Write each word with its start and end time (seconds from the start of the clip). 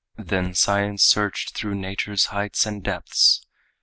Then 0.17 0.55
science 0.55 1.03
searched 1.03 1.55
through 1.55 1.75
nature's 1.75 2.25
heights 2.33 2.65
and 2.65 2.81
depths. 2.83 3.45